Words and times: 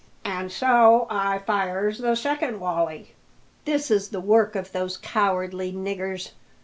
an' 0.25 0.49
so 0.49 1.05
I 1.11 1.37
fires 1.37 1.99
the 1.99 2.15
second 2.15 2.59
wolley." 2.59 3.13
"This 3.65 3.91
is 3.91 4.09
the 4.09 4.19
work 4.19 4.55
of 4.55 4.71
those 4.71 4.97
cowardly 4.97 5.71
niggers!" 5.71 6.31